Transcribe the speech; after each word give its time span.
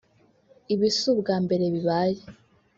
Ibi 0.73 0.87
si 0.97 1.05
ubwa 1.11 1.35
mbere 1.43 1.65
bibaye 1.73 2.19